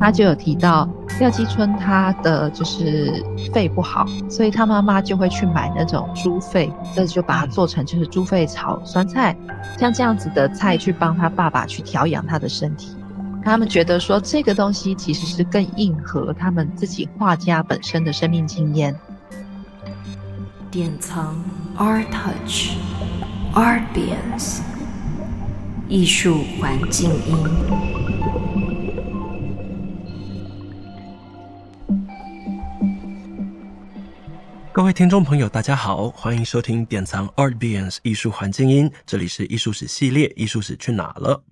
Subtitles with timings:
[0.00, 0.88] 他就有提到
[1.20, 9.36] 廖继春他的就是肺不好，所以他妈妈就会去买那种猪肺，这就把它做成就是猪肺炒酸菜，
[9.78, 12.96] 像这样子的菜去帮他爸爸去调养他的身体。
[13.44, 18.94] 他们觉得说这个东西其实是更应和他们自己画家本身的生命经验。
[20.70, 21.36] 典藏
[21.76, 22.72] ARTouch
[23.52, 24.60] Artbience
[25.88, 27.99] 艺术环境音。
[34.72, 41.42] 各位听众朋友，大家好，欢迎收听典藏 ARTbience 艺术环境音，这里是艺术史系列，艺术史去哪了？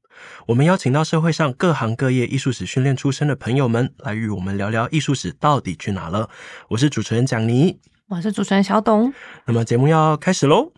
[0.47, 6.31] 我们邀请到社会上各行各业艺术史训练出身的朋友们，来与我们聊聊艺术史到底去哪了。
[6.69, 9.13] 我是主持人蒋妮，我是主持人小董。
[9.47, 10.73] 那么节目要开始喽。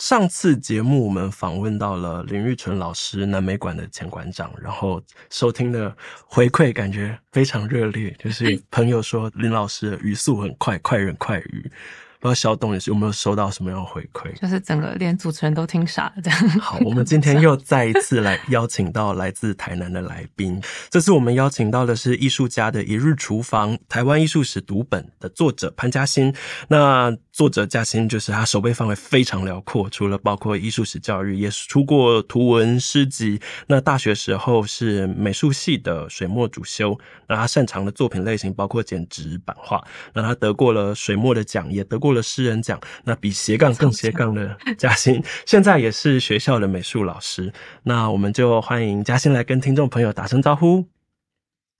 [0.00, 4.98] 上次节目我们访问到了林玉纯老师，南美馆的前馆长，然后
[5.28, 11.70] 收听的回馈感觉非常热烈， 就是朋友说林老师的语速很快，快人快语。
[12.18, 14.30] 不知道小董也是有没有收到什么样的回馈？
[14.38, 16.48] 就是整个连主持人都听傻了这样。
[16.60, 20.60] 好，我们今天又再一次来邀请到来自台南的来宾。
[20.90, 26.34] 这次我们邀请到的是艺术家的一日厨房台湾艺术史读本的作者潘嘉欣。
[26.68, 27.10] 那
[27.40, 33.40] 作者嘉欣就是他手背范围非常辽阔，除了包括艺术史教育，也出过图文诗集。
[33.66, 39.82] 那大学时候是美术系的水墨主修，那他擅长的作品类型包括剪纸版画。
[40.12, 42.12] 那他得过了水墨的奖，也得过。
[42.12, 47.54] 了诗人奖，那比斜杠更斜杠的嘉欣， 现在也是学校的美术老师。
[47.84, 50.84] 那我们就欢迎嘉欣来跟听众朋友打声招呼。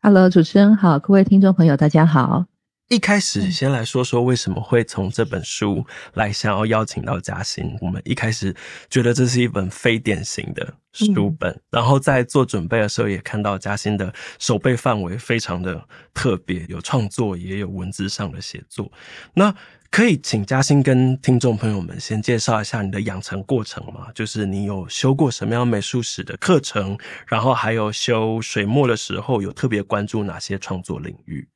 [0.01, 2.50] Hello，主持人好，各位听众朋友，大家好。
[2.91, 7.79] 一开始先来说说为什么会从这本书来想要邀请到嘉欣。
[7.81, 8.53] 我们一开始
[8.91, 15.81] 觉得这是一本非典型的书本，嗯、然后在做准备的时候也看到嘉欣的手背范围非常的
[16.13, 18.91] 特别，有创作也有文字上的写作。
[19.35, 19.55] 那
[19.89, 24.09] 可以请嘉欣跟听众朋友们先介绍一下你的养成过程吗？
[24.13, 26.99] 就是你有修过什么样美术史的课程，
[27.29, 31.47] 然后还有修水墨的时候有特别关注哪些创作领域？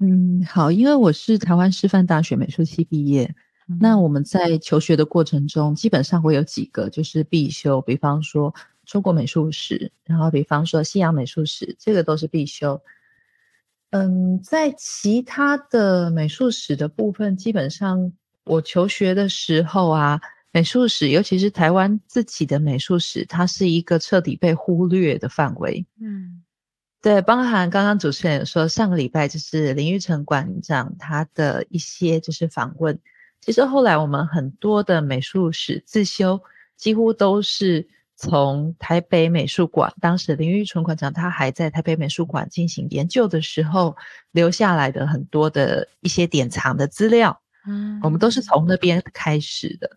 [0.00, 3.34] 嗯，好，因为我是台湾师范大学美术系毕业，
[3.68, 8.54] 嗯，那我们在求学的过程中，基本上会有几个就是必修，比方说
[8.84, 12.80] 中国美术史，然后比方说西洋美术史，这个都是必修。
[13.90, 18.12] 嗯，在其他的美术史的部分，基本上
[18.44, 25.86] 我求学的时候啊，美术史，尤其是台湾自己的美术史，它是一个彻底被忽略的范围。
[26.00, 26.43] 嗯。
[27.04, 32.98] 对，包含刚刚主持人说，上个礼拜就是林玉成馆长他的一些就是访问。
[33.42, 36.40] 其实后来我们很多的美术史自修，
[36.78, 43.94] 几乎都是从台北美术馆，当时林玉成馆长他还在台北美术馆进行研究的时候
[44.30, 47.38] 留下来的很多的一些典藏的资料。
[47.68, 49.90] 嗯，我们都是从那边开始的。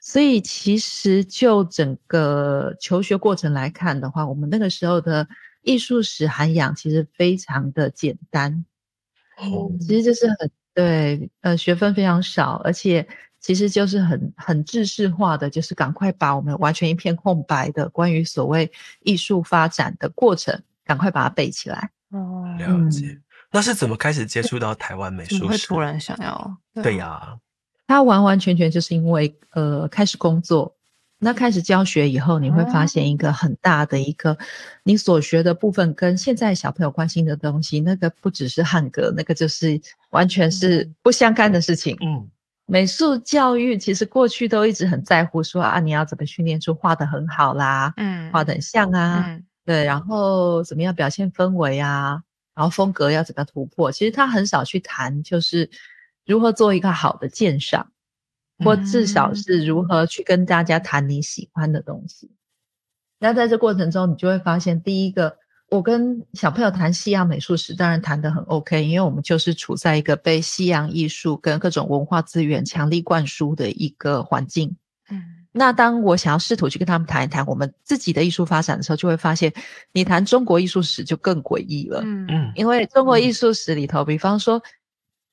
[0.00, 5.28] 所以其实就整个求学过程来看的话，我们那个时候的。
[5.62, 8.64] 艺术史涵养其实非常的简单，
[9.38, 13.06] 哦，其实就是很对，呃，学分非常少，而且
[13.40, 18.70] 其实就是很很制式化的，就是赶快把我们完全一片空白的关于所谓
[19.00, 21.90] 艺术发展的过程，赶快把它背起来。
[22.10, 23.06] 哦，了解。
[23.06, 25.44] 嗯，那是怎么开始接触到台湾美 术史？
[25.46, 26.56] 会突然想要？
[26.82, 27.36] 对呀，啊，
[27.86, 30.74] 他完完全全就是因为呃开始工作。
[31.24, 34.36] 那开始教学以后，你会发现一个很大的一个，
[34.82, 41.96] 你所学的部分跟现在小朋友关心的东西，那个不只是汉格，那个就是完全是不相干的事情。
[42.00, 42.28] 嗯，
[42.66, 52.20] 美术教育其实过去都一直很在乎说啊，你要怎么训练出画得很好啦，嗯，画得很像啊，嗯，对，然后怎么样表现氛围啊，
[52.56, 55.70] 然后风格要怎么突破，其实他很少去谈就是
[56.26, 57.92] 如何做一个好的鉴赏。
[58.64, 62.30] 或至少是如何去跟大家谈你喜欢的东西。
[63.18, 65.36] 那在这过程中，你就会发现，第一个，
[65.70, 74.76] 我跟小朋友谈西洋美术史，当然谈得很 OK，因为我们就是处在一个被西洋艺术跟各种文化资源强力灌输的一个环境。
[75.08, 75.22] 嗯，
[75.52, 79.52] 那当我想要试图去跟他们谈一谈我们自己的艺术发展的时候，就会发现，
[79.92, 82.00] 你谈中国艺术史就更诡异了。
[82.04, 84.60] 嗯嗯，因为中国艺术史里头，比方说。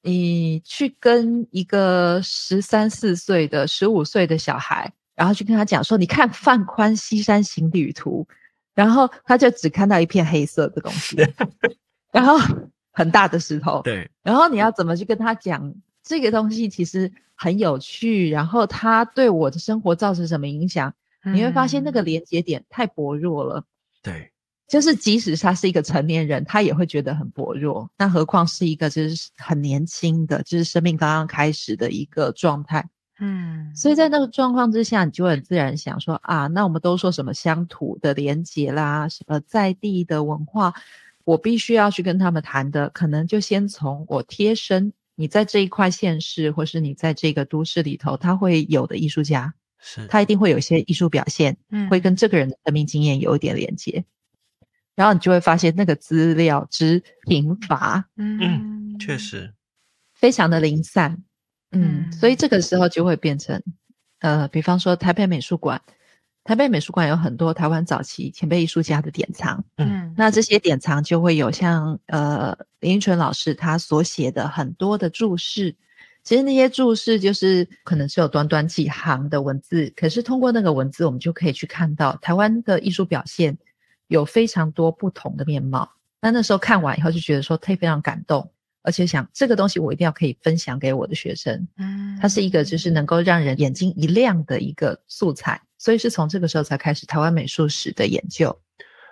[0.02, 8.26] 你去跟一个十三四岁的、十五岁的小孩，然后去跟他讲说：“你看范宽《西山行旅图》，
[8.74, 11.18] 然后他就只看到一片黑色的东西，
[12.14, 12.38] 然后
[12.92, 13.82] 很大的石头。
[13.84, 16.70] 对，然后你要怎么去跟他讲这个东西？
[16.70, 20.94] 其实很有趣，然后它对我的生活造成什么影响？
[21.24, 23.66] 你会发现那个连接点太薄弱了。
[24.02, 24.32] 对。
[24.70, 27.90] 就是即使他是一个成年人，他也会觉得很薄弱。
[27.98, 32.88] 那何况是一个就是很年轻的，就是生命刚刚开始的一个状态。
[33.20, 40.74] 嗯，所以在那个状况之下，你就很自然想说啊，那我们都说什么乡土的连结啦，什么在地的文化，
[41.26, 54.06] 我必须要去跟他们谈的，可能就先从我贴身，你在这一块县市，或是你在这个都市里头，他会有的艺术家，是他一定会有一些艺术表现，嗯，会跟这个人的生命经验有一点连接。
[55.00, 59.54] 然后你就会发现那个资料之贫乏，嗯，确实。
[60.14, 61.24] 非常的零散，
[61.72, 63.64] 嗯，嗯，所以这个时候就会变成，
[64.20, 65.82] 呃，比方说台北美术馆，
[66.44, 75.74] 台北美术馆有很多台湾早期前辈艺术家的典藏，嗯，那这些典藏就会有像呃林英纯老师他所写的很多的注释，
[76.26, 83.58] 其实那些注释就是可能是有短短几行的文字，可是通过那个文字，我们就可以去看到台湾的艺术表现。
[84.10, 85.90] 有非常多不同的面貌，
[86.20, 88.52] 那那时候看完以后就觉得说，特别非常感动，
[88.82, 91.68] 而且想这个东西我一定要可以分享给我的学生。
[91.78, 98.60] 嗯，它是一个就是能够让人眼睛一亮的一个素材，所以是从这个时候才开始台湾美术史的研究。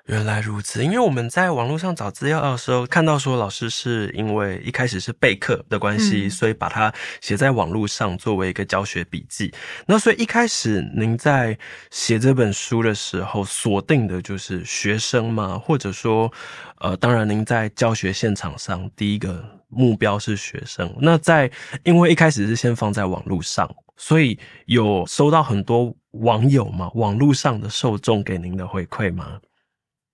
[0.07, 9.53] 原来如此，因为我们在网络上找资料的时候，看到说老师是因为一开始是备课的关系，嗯，所以把它写在网络上作为一个教学笔记。
[9.85, 11.57] 那所以一开始您在
[11.91, 15.59] 写这本书的时候，锁定的就是学生吗？
[15.59, 16.31] 或者说，
[16.79, 20.89] 呃，当然您在教学现场上第一个目标是学生。
[21.01, 21.51] 那在
[21.83, 26.89] 因为一开始是先放在网络上，所以有收到很多网友嘛？
[26.95, 29.37] 网络上的受众给您的回馈吗？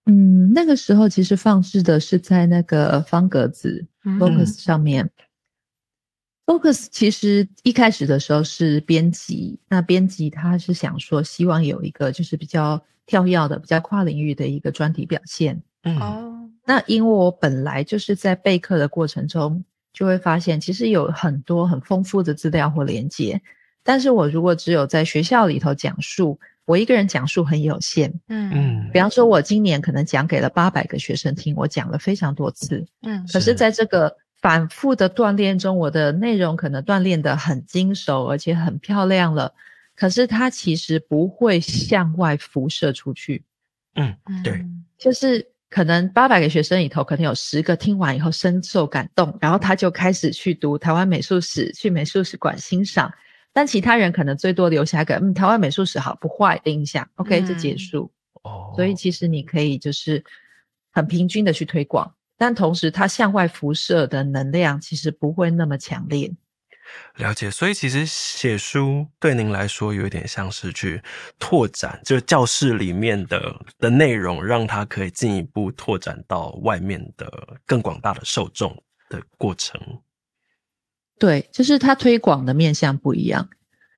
[0.06, 5.06] 嗯，那个时候其实放置的是在那个方格子 Focus 上面。
[5.06, 5.12] 嗯、
[6.46, 15.56] Focus 其实一开始的时候是编辑，那编辑他是想说，希望有一个就是比较跳跃的、比较跨领域的一个专题表现。
[15.84, 19.64] 哦、嗯，那因为我本来就是在备课的过程中，
[19.94, 23.42] 就会发现其实有很多很丰富的资料或连接，
[23.84, 26.38] 但是我如果只有在学校里头讲述。
[26.66, 28.50] 我一个人讲述很有限，嗯。
[28.54, 39.54] 嗯，比方说，我今年可能讲给了八百个学生听，我讲了非常多次，嗯，可是在这个反复的锻炼中，我的内容可能锻炼得很精熟，而且很漂亮了，
[39.96, 43.44] 可是它其实不会向外辐射出去，
[43.96, 44.66] 嗯，对，
[44.98, 53.12] 就是可能八百个学生里头，可能有十个听完以后深受感动，然后他就开始去读台湾美术史，去美术史馆欣赏。
[53.54, 58.12] 但其他人可能最多留下一个嗯，台湾美术史好不坏的印象，OK，就结束。
[58.42, 60.24] 哦，所以其实你可以就是
[60.92, 66.30] 很平均的去推广，但同时它向外辐射的能量其实不会那么强烈。
[67.16, 71.02] 了解，所以其实写书对您来说有一点像是去
[71.40, 77.32] 拓展，就是教室里面的的内容，让它可以进一步拓展到外面的
[77.66, 78.76] 更广大的受众
[79.10, 79.80] 的过程。
[81.20, 83.48] 对，就是它推广的面向不一样。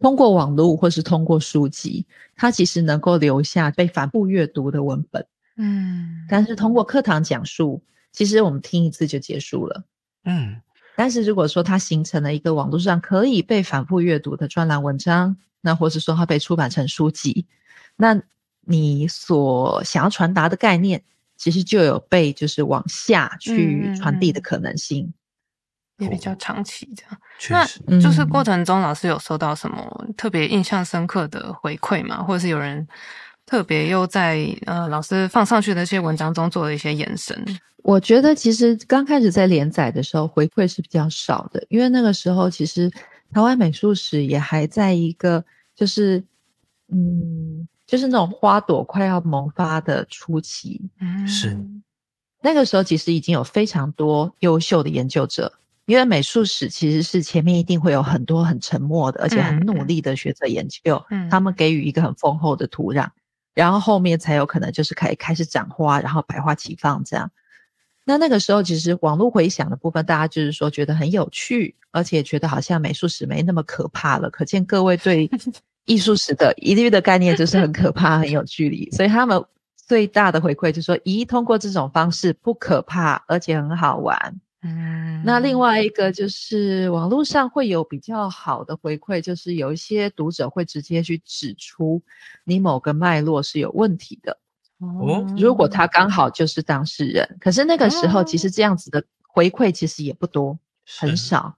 [0.01, 5.25] 通过网络或是通过书籍，它其实能够留下被反复阅读的文本。
[5.57, 7.81] 嗯，但是通过课堂讲述，
[8.11, 9.83] 其实我们听一次就结束了。
[10.25, 10.61] 嗯，
[10.95, 17.47] 但是如果说它形成了一个网络上可以被反复阅读的专栏文章，那或是说它被出版成书籍，
[17.95, 18.21] 那
[18.61, 21.01] 你所想要传达的概念，
[21.37, 25.05] 其实就有被就是往下去传递的可能性。
[25.05, 25.13] 嗯嗯嗯
[25.97, 32.21] 也比较长期这样，确实，那就是过程中老师有收到什么特别印象深刻的回馈吗？
[32.21, 32.85] 或者是有人
[33.45, 37.45] 特别又在呃老师放上去的那些文章中做了一些延伸？
[37.83, 42.89] 我觉得其实刚开始在连载的时候回馈是比较少的，因为那个时候其实
[43.31, 46.21] 台湾美术史也还在一个就是
[46.91, 51.57] 嗯就是那种花朵快要萌发的初期，嗯，是
[52.41, 55.53] 那个时候其实已经有非常多优秀的研究者。
[55.85, 63.07] 因为美术史其实是前面一定会有很多很沉默的，而且很努力的学者研究，嗯，他们给予一个很丰厚的土壤，
[63.53, 67.29] 然后后面才有可能就是可以开始长花，然后百花齐放这样。
[68.03, 74.29] 那那个时候其实网络回响的部分，大家就是说觉得很有趣，而且觉得好像美术史没那么可怕了。
[74.29, 75.29] 可见各位对
[75.85, 78.89] 艺术史的一律的概念就是很可怕，很有距离。
[78.91, 79.43] 所以他们
[79.75, 84.39] 最大的回馈就是说，咦，通过这种方式不可怕，而且很好玩。
[84.67, 92.01] 嗯，那另外一个就是网络上会有比较好的回馈，就是有一些读者会直接去指出
[92.43, 94.39] 你某个脉络是有问题的。
[94.79, 100.57] 哦，如果他刚好就是当事人，可是那个时候其实这样子的回馈其实也不多，
[100.99, 101.55] 很少。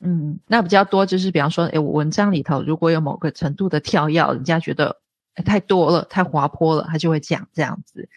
[0.00, 5.00] 嗯，那比较多就是比方说，诶，我文章里头如果有某个程度的跳跃，人家觉得
[5.36, 8.08] 诶太多了，太滑坡了，他就会讲这样子。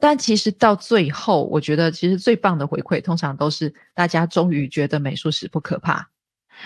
[0.00, 6.08] 但其实到最后，我觉得其实最棒的回馈，通常都是大家终于觉得美术史不可怕。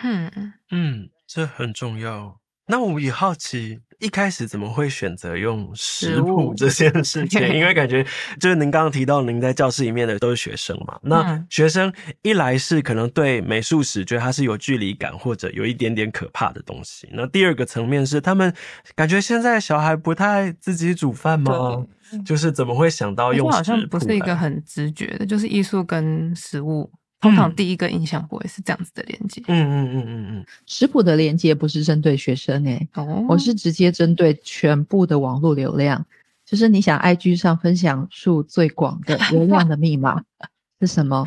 [0.03, 2.41] 嗯嗯，这很重要。
[2.67, 7.41] 那我也好奇，一开始怎么会选择用食谱这件 事情？
[7.55, 8.05] 因为感觉
[8.39, 10.99] 就是您刚刚提到，您在教室里面的都是学生嘛。
[11.03, 17.09] 那学生一来是可能对美术史觉得它是有距离感，或者有一点点可怕的东西。
[17.13, 18.53] 那第二个层面是，他们
[18.95, 21.85] 感觉现在小孩不太自己煮饭吗？
[22.25, 23.51] 就是怎么会想到用？
[23.51, 26.91] 好像不是一个很直觉的，就是艺术跟食物。
[27.21, 29.43] 通常第一个印象不会是这样子的连接。
[29.49, 36.05] 嗯嗯嗯嗯嗯，食谱的连接不是针对学生诶、欸哦、我是直接针对全部的网络流量。
[36.45, 40.23] 就是你想，IG 上分享数最广的流量的密码
[40.81, 41.25] 是什么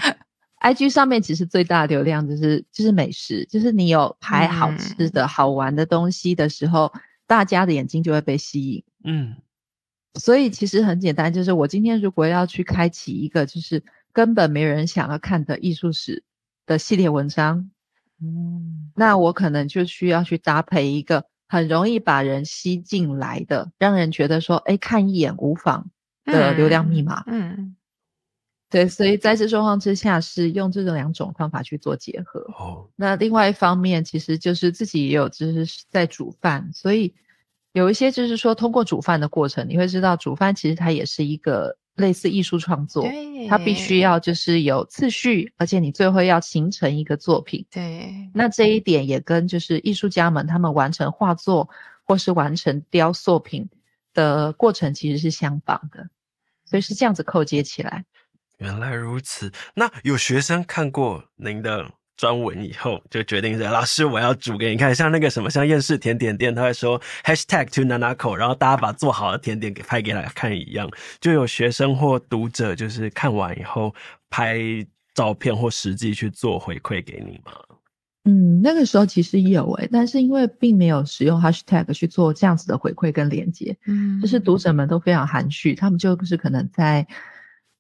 [0.62, 6.94] ？IG 上面其实最大的流量就是就是美食，就是你有拍好吃的、嗯、好玩的东西的时候，
[7.26, 8.84] 大家的眼睛就会被吸引。
[9.04, 9.36] 嗯，
[10.20, 13.82] 所以其实很简单，就是我今天如果要去开启一个，就是。
[14.18, 16.24] 根本没人想要看的艺术史
[16.66, 17.70] 的系列文章，
[18.20, 25.92] 嗯，那我可能就需要去搭配一个很容易把人吸进来的，让人觉得说，哎，看一眼无妨
[26.26, 27.24] 的流量密码。
[27.28, 27.76] 嗯，嗯
[28.72, 32.40] 对，所以在这状况之下，是用这种两种方法去做结合。
[32.58, 37.14] 哦，那另外一方面，其实就是自己也有就是在煮饭，所以
[37.72, 41.78] 有一些就是说，通过煮饭的过程，你会知道煮饭其实它也是一个。
[41.98, 43.06] 类似艺术创作，
[43.50, 47.66] 它必须要就是有次序，而且你最后要形成一个作品。
[47.70, 51.70] 对，那这一点也跟就是艺术家们他们完成画作
[52.06, 53.68] 或是完成雕塑品
[54.14, 56.08] 的过程其实是相仿的，
[56.66, 58.06] 所以是这样子扣接起来。
[58.60, 70.90] 原来如此，那有学生看过您的专文以后就决定是老师，我要煮给你看，像那个什么，像厌世甜点店，他会说 hashtag to nanako，然后大家把做好的甜点给拍给他看一样，
[71.22, 73.94] 就有学生或读者就是看完以后
[74.30, 74.58] 拍
[75.14, 77.54] 照片或实际去做回馈给你吗？
[78.26, 87.08] 嗯，那个时候其实有诶、欸，但是因为并没有使用 hashtag 去做这样子的回馈跟连接，嗯，就是读者们都非常含蓄，他们就是可能在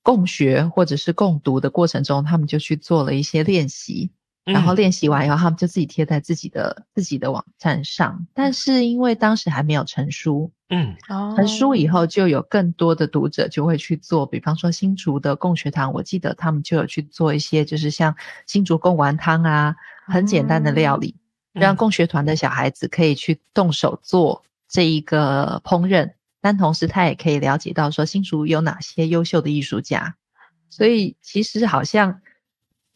[0.03, 4.12] 共学或者是共读的过程中，他们就去做了一些练习。
[4.54, 8.25] 然后练习完以后，他们就自己贴在自己的自己的网站上。
[8.34, 10.96] 但是因为当时还没有成书，嗯，
[11.36, 19.75] 成书以后就有更多的读者就会去做，比方说新竹的共学堂，我记得他们就有去做一些，就是像新竹贡丸汤啊，
[20.06, 21.18] 很简单的料理，
[21.51, 30.16] 让共学团的小孩子可以去动手做这一个烹饪，但同时他也可以了解到说新竹有哪些优秀的艺术家。
[30.70, 32.22] 所以其实好像。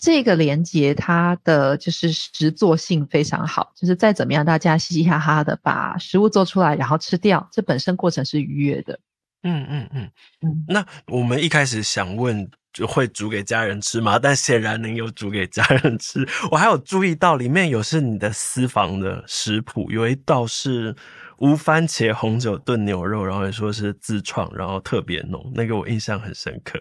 [0.01, 8.99] 这个连接它的就是实作性非常好，就是再怎么样，大家嘻嘻哈哈的把食物做出来，然后吃掉，这本身过程是愉悦的。
[9.43, 10.65] 嗯嗯嗯嗯。
[10.67, 14.17] 那我们一开始想问，就会煮给家人吃吗？
[14.17, 16.27] 但显然您有煮给家人吃。
[16.49, 20.95] 我还有注意到里面有是你的私房的食谱，有一道是
[21.37, 26.79] 无番茄红酒炖牛肉，然后也说是自创，然后特别浓，那个我印象很深刻。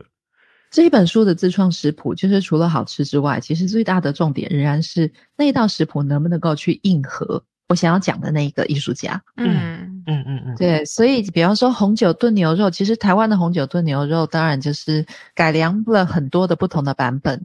[0.71, 9.21] 这一本书的自创食谱，就是除了好吃之外，其实最大的重点仍然是那一道食谱能不能够去应和我想要讲的那一个艺术家。
[9.37, 17.45] 嗯嗯嗯嗯，对，所以比方说红酒炖牛肉，其实台湾的红酒炖牛肉当然就是改良了很多的不同的版本。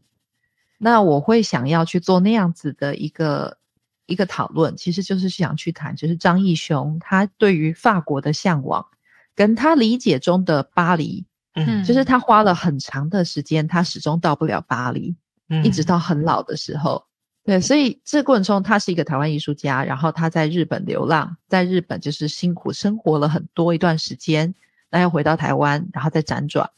[0.78, 3.58] 那我会想要去做那样子的一个
[4.06, 8.86] 一个讨论，其实就是想去谈，就是张义雄他对于法国的向往，
[9.36, 11.26] 跟他理解中的巴黎。
[11.56, 15.16] 嗯，就是他花了很长的时间，他始终到不了巴黎，
[15.48, 17.02] 嗯，一直到很老的时候，
[17.46, 24.54] 对，所以这个过程中，他是一个台湾艺术家，然后他在日本流浪，在日本就是辛苦生活了很多一段时间，
[24.90, 26.70] 那又回到台湾，然后再辗转，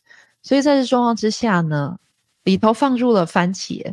[0.43, 1.97] 所以在这状况之下呢，
[2.43, 3.83] 里头放入了番茄，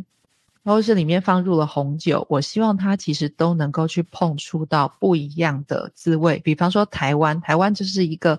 [0.63, 8.39] 然后是里面放入了红酒，我希望他其实都能够去碰触到不一样的滋味，比方说台湾，台湾就是一个。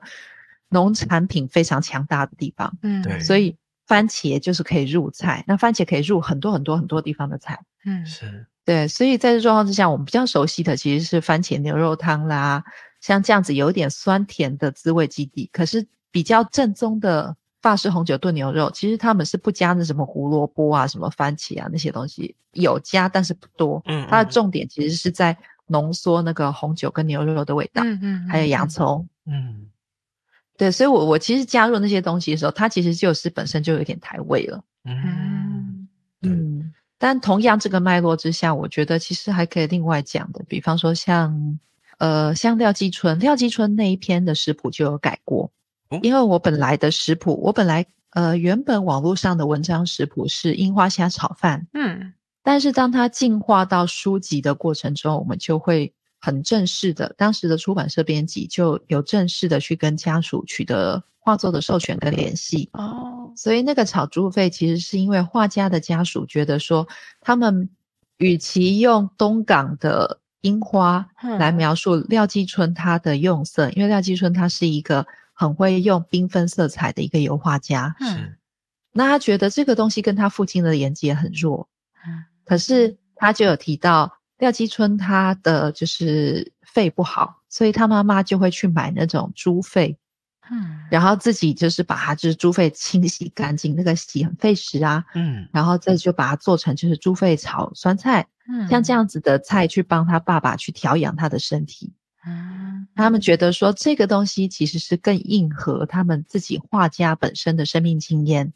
[0.75, 3.55] 农产品非常强大的地方，嗯，对，所以
[3.87, 8.45] 番茄就是可以入菜，那番茄可以入很多很多很多地方的菜，嗯，是。
[8.65, 12.63] 对，所以在这状况之下，我们比较熟悉的其实是番茄牛肉汤啦，
[12.99, 29.69] 像这样子有点酸甜的滋味基底，可是比较正宗的法式红酒炖牛肉，其实他们是不加那什么胡萝卜啊、什么番茄啊那些东西，有加但是不多，嗯，它的重点其实是在浓缩那个红酒跟牛肉的味道，嗯嗯，还有洋葱，嗯。
[30.57, 34.63] 对，所以我，我我其实加入那些东西的时候，它其实就是本身就有点台味了。
[34.85, 35.87] 嗯
[36.21, 41.59] 嗯，但同样这个脉络之下，我觉得其实还可以另外讲的，比方说像
[41.97, 45.51] 呃，像廖继春，廖继春那一篇的食谱就有改过。
[46.01, 66.87] 因为我本来的食谱，我本来呃原本网络上的文章食谱是樱花虾炒饭，嗯，但是当它进化到书籍的过程中，我们就会很正式的，当时的出版社编辑就有正式的去跟家属取得画作的授权跟联系哦，所以那个炒猪肺其实是因为画家的家属觉得说，
[67.21, 67.69] 他们
[68.17, 75.05] 与其用东港的樱花来描述廖继春他的用色，因为廖继春他是一个。
[75.37, 78.37] 很会用缤纷色彩的一个油画家，嗯，
[78.93, 81.67] 那他觉得这个东西跟他父亲的连接很弱，
[82.07, 89.97] 嗯，可是他就有提到廖继春他的就是肺不好，所以他妈妈就会去买那种猪肺，
[90.51, 101.93] 嗯，然后自己就是把它就是猪肺清洗干净，那个洗很费时啊，嗯，然后再就把它做成就是猪肺炒酸菜，嗯，像这样子的菜去帮他爸爸去调养他的身体。
[102.27, 108.51] 嗯，他们觉得说这个东西其实是更应和他们自己画家本身的生命经验。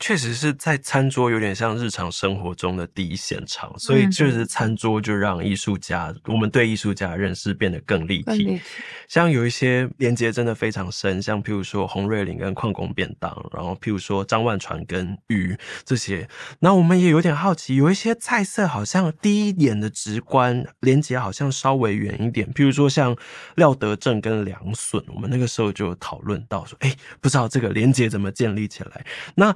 [0.00, 8.32] 确实是在餐桌有点像日常生活中的第一现场，所以确实餐桌就让艺术家，嗯、我们对艺术家的认识变得更立体。
[8.32, 8.60] 立体
[9.06, 15.54] 像有一些连接真的非常深，像譬如说洪瑞麟跟矿工便当，然后譬如说张万传跟鱼
[15.84, 16.26] 这些。
[16.60, 23.14] 那我们也有点好奇，有一些菜色好像第一眼的直观连接好像稍微远一点，譬如说像
[23.56, 29.04] 廖德正跟梁笋，我们那个时候就有讨论到说，哎，不知道这个连接怎么建立起来？
[29.34, 29.54] 那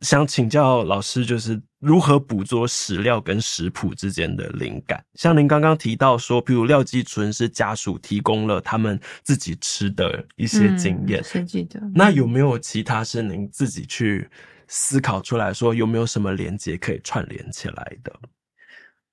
[0.00, 5.02] 想请教老师，就是如何捕捉史料跟食谱之间的灵感？
[5.14, 11.80] 像您刚刚提到说，比如廖继春是家属提供了他们自己吃的一些经验，是记得。
[11.94, 14.28] 那有没有其他是您自己去
[14.68, 18.12] 思考出来说，有没有什么连接可以串联起来的？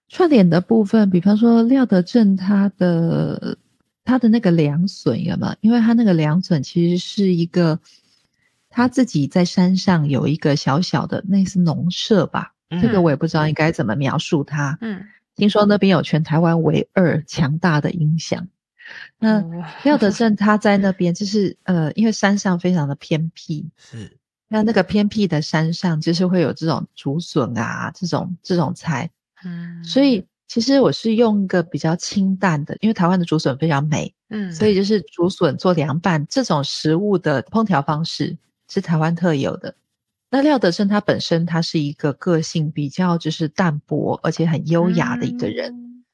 [0.09, 3.57] 串联的部分，比方说廖德正他的
[4.03, 5.55] 他的那个凉笋有没有？
[5.61, 7.79] 因为他那个凉笋其实是一个。
[8.71, 14.77] 他自己在山上有一个小小的那是农舍吧，嗯、这个我也不知道应该怎么描述它。
[14.81, 15.05] 嗯，
[15.35, 18.47] 听说那边有全台湾唯二强大的音响。
[19.19, 19.43] 那
[19.83, 29.09] 廖德 正他在那边就是呃，因为山上非常的偏僻，是那那个偏僻的山上就是会有这种竹笋啊，这种这种菜。
[29.43, 38.37] 嗯，所以其实我是用一个比较清淡的，因为台湾的竹笋非常美，嗯，所以就是竹笋做凉拌这种食物的烹调方式。
[38.71, 39.75] 是台湾特有的。
[40.29, 46.05] 那廖德正他本身他是一个个性比较就是淡泊而且很优雅的一个人，嗯、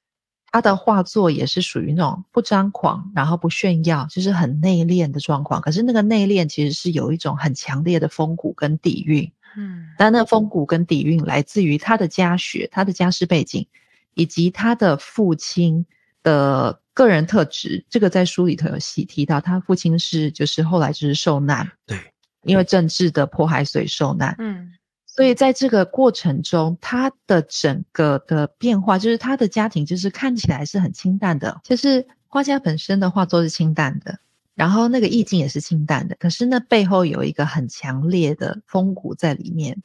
[0.51, 5.61] 他的画作也是属于那种不张狂，然后不炫耀，就是很内敛的状况。
[5.61, 9.31] 可是那个内敛其实是有一种很强烈的风骨跟底蕴。
[9.55, 13.67] 嗯，但那风骨跟底蕴来自于他的家学、他的家世背景，
[14.15, 15.85] 以及他的父亲
[16.23, 17.85] 的个人特质。
[17.87, 21.71] 这个在书里头有细提到，他父亲是就是后来就是受难。
[21.85, 21.99] 对。
[22.47, 24.35] 因为政治的迫害，所以受难。
[24.39, 24.73] 嗯，
[25.05, 34.19] 所以在这个过程中，他的整个的变化，就是他的家庭，就是看起来是很清淡的，就是画家本身的画作是清淡的，
[34.55, 39.81] 然后那个意境也是清淡的，可是那背后有一个很强烈的风骨在里面，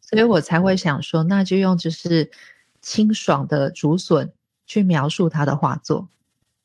[0.00, 2.30] 所以我才会想说，那就用就是
[2.82, 4.32] 清爽的竹笋
[4.66, 6.08] 去描述他的画作，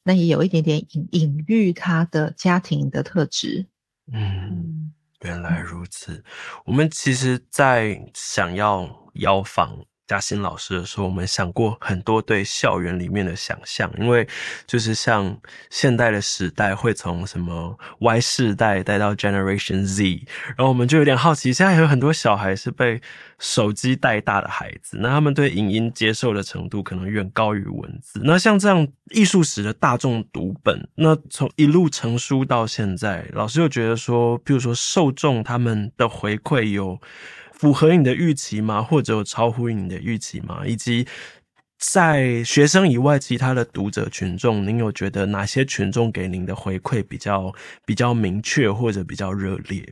[0.04, 3.66] 那也有一点点隐隐喻他的家庭的特质。
[4.12, 4.94] 嗯。
[5.22, 6.24] 原来如此，
[6.66, 14.28] 我们其实，在想要邀访嘉欣老师的时候，我们想过很多对校园里面的想象，因为
[14.68, 15.36] 就是像
[15.70, 23.02] 现代的时代会从什么 Y 世代带到 Generation Z，然后我们就有点好奇，现在有很多小孩是被
[23.40, 28.22] 手机带大的孩子，那他们对影音接受的程度可能远高于文字。
[28.24, 37.02] 那像这样艺术史的大众读本，那从一路成书到现在，老师又觉得说，比如说受众他们的回馈有。
[37.66, 38.84] 符合你的预期吗？
[38.84, 40.68] 或者有超乎你的预期吗？
[40.68, 41.08] 以及
[41.80, 47.52] 在学生以外，其他的读者群众，您有觉得哪些群众给您的回馈比较
[47.84, 49.92] 比较明确，或者比较热烈？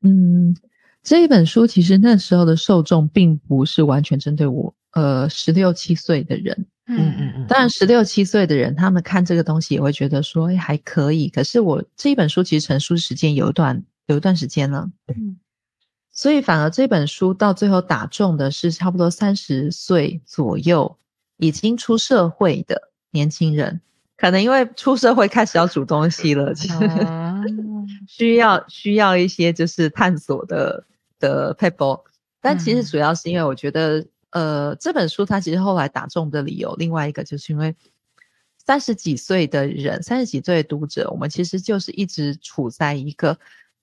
[0.00, 0.56] 嗯，
[1.02, 6.66] 这一本书其实那时候的受众并不是完全针对我，呃，十六七岁的人。
[6.86, 7.46] 嗯嗯嗯。
[7.46, 11.28] 当然，十六七岁的人，他们看这个东西也会觉得说，哎，还可以。
[11.28, 14.90] 可是我这一本书其实成书时间有一段有一段时间了。
[15.08, 15.38] 嗯。
[16.18, 20.98] 所以反而这本书到最后打中的是差不多三十岁左右
[21.36, 23.80] 已经出社会的年轻人，
[24.16, 26.52] 可能因为出社会开始要煮东西了，
[28.08, 30.84] 需要需要一些就是探索的
[31.20, 32.00] 的撇步。
[32.40, 37.76] 但其实主要是因为我觉得，呃，这本书它其实后来打中的理由，另外一个就是因为
[38.56, 43.38] 三十几岁的人，三十几岁的读者，我们其实就是一直处在一个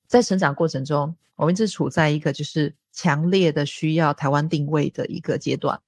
[0.07, 5.79] 在成长过程中，我们一直处在一个就是强烈的需要台湾定位的一个阶段。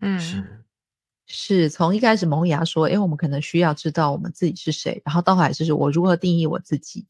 [0.00, 0.64] 嗯，是
[1.26, 7.06] 是从一开始萌芽说，因为，我们可能需要知道我们自己是谁，然后到后来就是我如何定义我自己。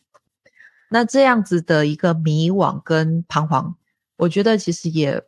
[0.88, 3.74] 那这样子的一个迷惘跟彷徨，
[4.16, 5.22] 我觉得其实也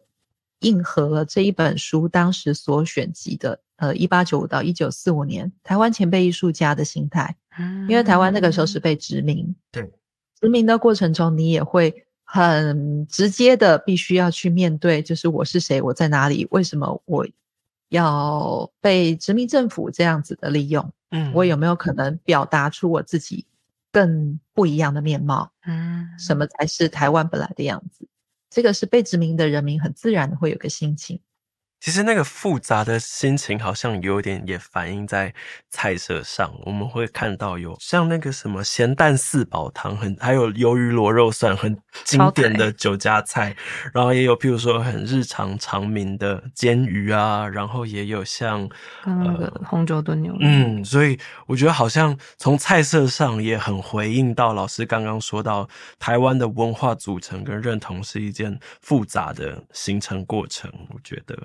[0.61, 7.37] 应和了这一本书当时所选集的，呃，一八九五到一九四五年台湾前辈艺术家的心态。
[7.59, 9.91] 嗯因为台湾那个时候是被殖民，对，
[10.41, 17.27] 殖民的过程中，你也会很直接的必须要去面对，就是我是谁，我在哪里，为什么我
[17.89, 20.93] 要被殖民政府这样子的利用？
[21.11, 23.47] 嗯，我有没有可能表达出我自己？
[23.91, 28.07] 更不一样的面貌，嗯，什么才是台湾本来的样子？
[28.51, 31.19] 这个是被殖民的人民很自然的会有个心情。
[31.81, 35.33] 其实那个复杂的心情好像有点也反映在
[35.71, 43.55] 菜色上，我们会看到有像那个什么咸蛋四宝汤，很还有鱿鱼螺肉蒜，很经典的酒家菜。
[43.95, 48.69] 然后也有譬如说很日常常民的煎鱼啊，然后也有像
[49.07, 50.39] 那个红酒炖牛肉。
[50.41, 61.37] 嗯，所以我觉得好像从菜色上也很回应到老师刚刚说到台湾的文化组成跟认同是一件复杂的形成过程，我觉得。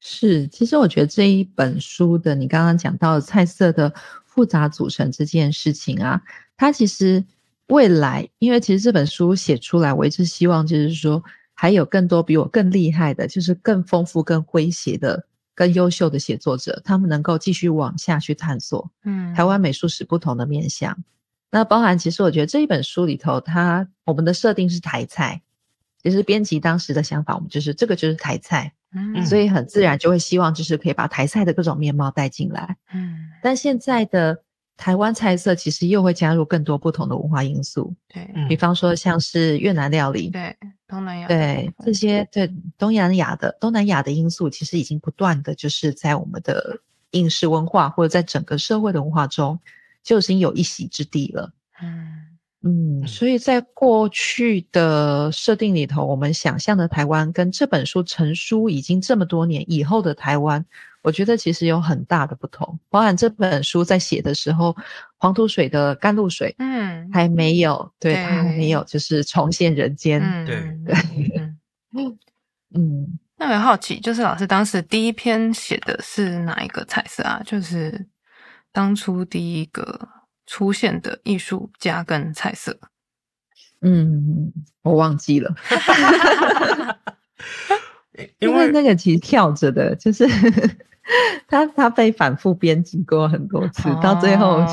[0.00, 3.92] 是，其实我觉得这一本书的你刚刚讲到的菜色的
[4.24, 6.22] 复杂组成这件事情啊，
[6.56, 7.24] 它其实
[7.66, 20.96] 未来，因为其实这本书写出来，我一直希望就是说，还有更多比我更厉害的，就是更丰富、更诙谐的、更优秀的写作者，他们能够继续往下去探索，嗯，台湾美术史不同的面向。
[21.50, 25.42] 那包含其实我觉得这一本书里头，它我们的设定是台菜，
[26.02, 28.72] 其实编辑当时的想法，我们就是这个就是台菜。
[28.94, 32.76] 嗯，所以很自然就会希望就是可以把台菜的各种面貌带进来。
[32.94, 34.42] 嗯，但现在的
[34.76, 37.94] 台湾菜色其实又会加入更多不同的文化因素。
[38.08, 49.60] 对，比方说像是越南料理，对，东南亚，对这些对东南亚的东南亚的因素，其实已经不断的就是在我们的饮食文化或者在整个社会的文化中，
[50.02, 51.52] 就已经有一席之地了。
[51.82, 52.24] 嗯。
[52.64, 60.66] 嗯，所以在过去的设定里头，我们想象的台湾跟这本书成书已经这么多年以后的台湾，
[61.02, 62.76] 我觉得其实有很大的不同。
[62.90, 64.76] 包含这本书在写的时候，
[65.18, 70.94] 黄土水的甘露水，嗯，还没有，对，它还没有就是重现人间，对对，
[71.94, 72.18] 嗯
[72.74, 73.18] 嗯。
[73.36, 77.40] 那我很好奇，就是老师当时第一篇写的是哪一个彩色啊？
[77.46, 78.04] 就是
[78.72, 80.08] 当初第一个。
[80.48, 82.78] 出现的艺术家跟彩色，
[83.82, 84.50] 嗯，
[84.82, 85.54] 我忘记了，
[88.40, 90.26] 因为，因为那个其实跳着的，就是
[91.46, 94.64] 他他被反复编辑过很多次，哦、到最后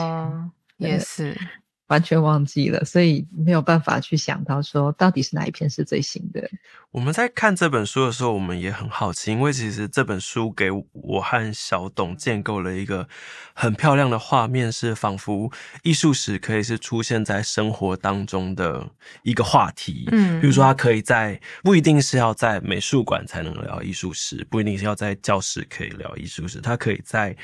[0.77, 1.37] 也是。
[1.87, 6.49] 完全忘记了，所以没有办法去想到说到底是哪一篇是最新的。
[6.91, 13.07] 我们在看这本书的时候，我们也很好奇，因为其实这本书给我和小董建构了一个
[13.53, 15.51] 很漂亮的画面，是仿佛
[15.83, 18.87] 艺术史可以是出现在生活当中的
[19.23, 20.07] 一个话题。
[20.11, 27.35] 嗯，比如说它可以在不一定是要在美术馆才能聊艺术史，不一定是要在教室可以聊艺术史，它可以在。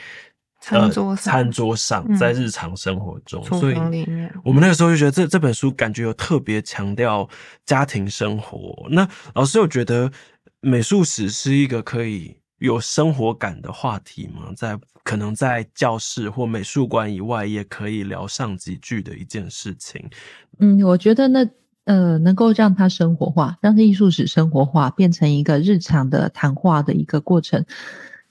[0.62, 3.76] 餐桌上，呃、餐桌上，在日常生活中，嗯、所以
[4.46, 7.28] 我们那个时候就觉得这这本书感觉有特别强调
[7.66, 8.88] 家庭生活。
[8.92, 10.10] 那老师有觉得
[10.62, 14.54] 美术史是一个可以有生活感的话题吗？
[14.56, 20.08] 在可能在教室或美术馆以外，也可以聊上几句的一件事情。
[20.60, 21.50] 嗯，我觉得那
[21.86, 27.66] 呃，能够让它生活化，让艺术史生活化，变成一个日常的谈话的一个过程。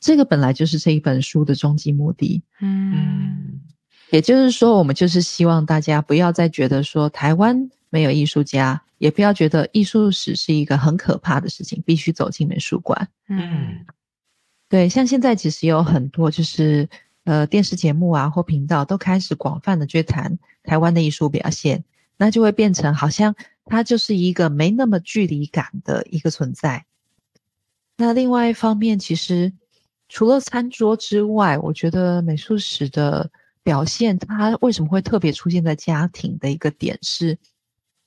[0.01, 3.61] 这个本来就是这一本书的终极目的，嗯，
[4.11, 13.09] 也就是说，我们就是希望大家不要再觉得说台湾没有艺术家，也不要觉得艺术史是一个很可怕的事情，必须走进美术馆。
[13.29, 13.85] 嗯，
[14.71, 16.89] 对，像现在其实有很多就是
[17.25, 21.85] 呃电视节目啊或频道都开始广泛的去谈台湾的艺术表现，
[22.17, 23.35] 那就会变成好像
[23.67, 26.87] 它就是一个没那么距离感的一个存在。
[27.99, 29.53] 那另外一方面，其实。
[30.11, 33.31] 除了餐桌之外，我觉得美术史的
[33.63, 37.39] 表现，它为什么会特别出现在家庭的一个点是，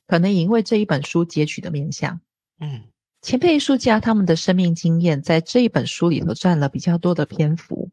[0.06, 2.20] 可能因为这一本书截取的面向，
[2.60, 2.82] 嗯，
[3.22, 7.89] 前辈艺术家他们的生命经验在这一本书里头占了比较多的篇幅。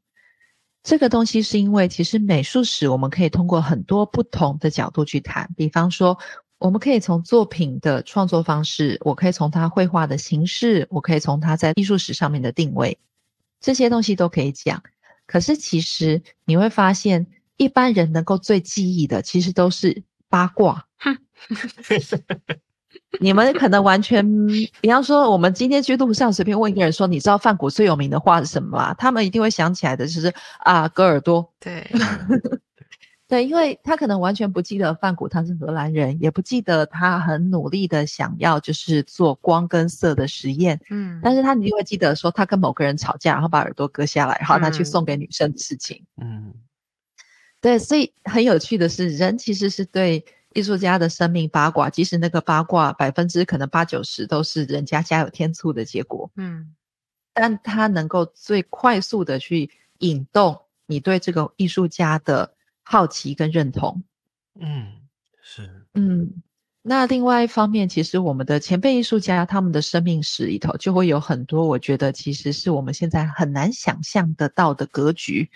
[0.82, 6.18] 这个东西是因为其实美术史我们可以通过很多不同的角度去谈，比方说，
[6.58, 12.98] 我们可以从作品的创作方式，我可以从他绘画的形式，我可以从他在艺术史上面的定位。
[13.60, 14.82] 这些东西都可以讲，
[15.26, 20.86] 可是其实你会发现，一般人能够最记忆的，其实都是八卦。
[23.20, 24.24] 你们可能完全，
[24.80, 31.52] 比方说，我们今天去路上随便问一个人说：“你知道梵谷最有名的话是什么吗？”他们一定会想起来的，就是啊，戈尔多。
[31.58, 31.86] 对，
[33.30, 40.78] 对，因为他可能完全不记得范古他是荷兰人，也不记得他很努力的想要就是做光跟色的实验。
[40.90, 46.04] 嗯，但是他一定会记得说他跟某个人吵架，然后把耳朵割下来，然后拿去送给女生的事情。
[46.20, 46.52] 嗯，
[47.60, 50.24] 对，所以很有趣的是，人其实是对。
[50.52, 56.74] 艺术家的生命八卦，即使那个八卦百分之可能八九十都是人家家有天醋的结果，嗯，
[57.32, 62.52] 但他能够最快速的去引动你对这个艺术家的
[62.90, 64.02] 好奇跟认同，
[64.58, 64.92] 嗯，
[65.40, 66.42] 是，嗯，
[66.82, 75.48] 那另外一方面，其实我们的前辈艺术家他们的生命史里头就会有很多，我觉得其实是我们现在很难想象得到的格局，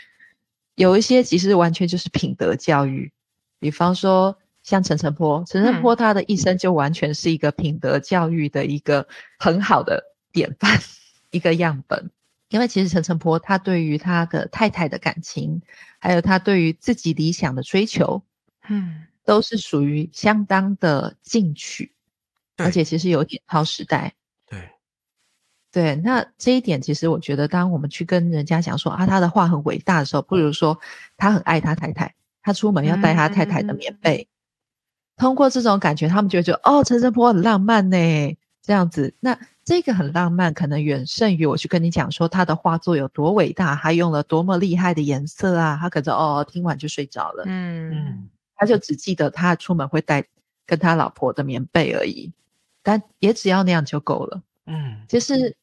[0.77, 3.12] 有一些其实完全就是品德教育，
[3.59, 4.38] 比方说。
[4.64, 9.07] 像陈澄波，陈澄波他的一生就完全是一个品德教育的一个
[9.38, 10.81] 很好的典范，
[11.31, 12.11] 一个样本。
[12.55, 15.61] 因为其实陈澄波他对于他的太太的感情，
[15.99, 18.23] 还有他对于自己理想的追求，
[18.69, 21.93] 嗯，都是属于相当的进取，
[22.57, 24.14] 而且其实有点超时代。
[24.47, 24.71] 对，
[25.73, 30.79] 对，那这一点其实我觉得，当我们去跟人家讲说啊，他的话很伟大的时候，不如说
[31.17, 34.29] 他很爱他太太，他出门要带他太太的棉被。
[35.17, 37.97] 通过这种感觉，他们就会觉得哦，陈澄波很浪漫呢，
[38.62, 39.17] 这样子。
[39.19, 45.79] 那这个很浪漫，可能远胜于我去跟你讲说他的画作有多伟大，他用了多么厉害的颜色啊。
[45.81, 47.44] 他可能哦，听完就睡着了。
[47.46, 50.24] 嗯，他就只记得他出门会带
[50.66, 52.33] 跟他老婆的棉被而已，
[52.83, 54.42] 但也只要那样就够了。
[54.66, 55.57] 嗯，其实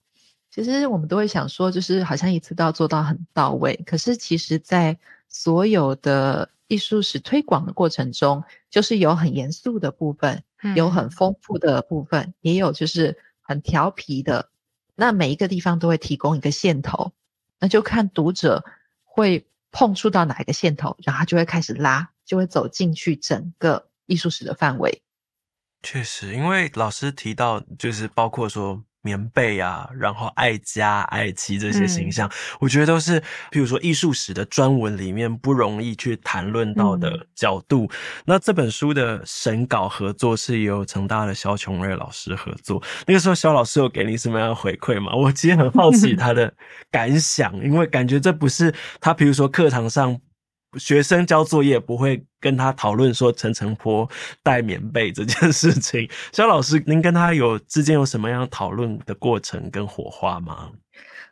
[0.49, 3.75] 其实我们都会想说，就是好像一次都要做到很到位。
[3.85, 4.97] 可是其实，在
[5.29, 10.43] 所有的艺术史推广的过程中，就是有很严肃的部分，
[10.75, 14.49] 有很丰富的部分，嗯、也有就是很调皮的。
[14.95, 17.11] 那每一个地方都会提供一个线头，
[17.59, 18.63] 那就看读者
[19.03, 25.01] 会碰触到哪一个线头，然后他就会开始拉，就会走进去整个艺术史的范围。
[25.83, 28.83] 确实，因为老师提到，就是包括说。
[29.01, 37.85] 棉被啊，然后爱家爱妻这些形象，嗯、我觉得都是，比如说艺术史的专文里面不容易去谈论到的角度。
[37.85, 37.89] 嗯、
[38.25, 42.81] 那这本书的审稿合作是由成大的肖琼瑞老师合作。
[43.07, 45.13] 那个时候，肖老师有给你什么样的回馈吗？
[45.15, 46.53] 我其实很好奇 他的
[46.91, 50.19] 感想，因为感觉这不是他，比如说课堂上。
[50.77, 54.09] 学生交作业不会跟他讨论说陈澄波
[54.41, 56.09] 带棉被这件事情。
[56.31, 60.69] 肖老师，您跟他有之间有什么样讨论的过程跟火花吗？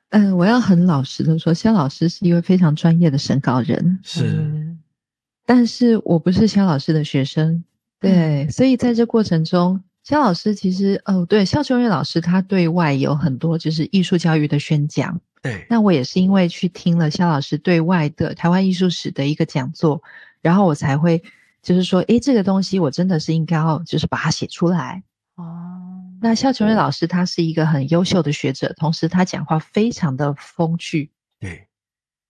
[0.09, 4.79] 嗯、呃，我要很老实的说，肖老师是一位非常专业的审稿人，是、嗯。
[5.45, 7.63] 但是我不是肖老师的学生，
[7.99, 15.19] 对，嗯、所以在这过程中，肖老师其实哦，对，肖琼月老师他对外有很多就是艺术教育的宣讲。
[15.41, 20.01] 对，那我也是因为去听了肖老师对外的台湾艺术史的一个讲座，
[20.41, 21.23] 然后我才会
[21.61, 25.01] 就是说，诶，这个东西我真的是应该要就是把它写出来。
[25.35, 31.09] 哦，那肖琼瑞老师他是一个很优秀的学者，同时他讲话非常的风趣。
[31.39, 31.67] 对，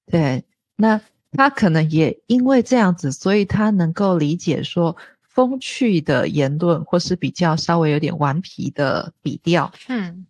[0.05, 0.43] 对，
[0.75, 9.71] 那他可能也因为这样子，所以他能够理解说风趣的言论或是比较稍微有点顽皮的笔调。
[9.87, 10.27] 嗯。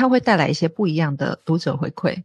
[0.00, 2.22] 他会带来一些不一样的读者回馈，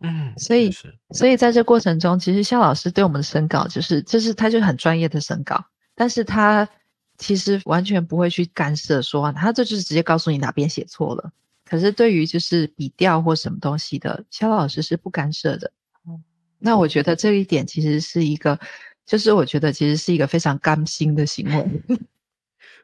[0.00, 0.70] 嗯，所以，
[1.10, 6.68] 所以在这过程中，其实肖老师对我们的审稿，就是，就是他就很专业的审稿，但是他
[7.16, 11.32] 其实完全不会去干涉说，说他这就是直接告诉你哪边写错了。
[11.64, 15.72] 可是对于就是笔调或什么东西的，肖老师是不干涉的。
[16.06, 16.22] 嗯，
[16.58, 18.60] 那我觉得这一点其实是一个，
[19.06, 21.98] 就是我觉得其实是一个非常甘心的行为。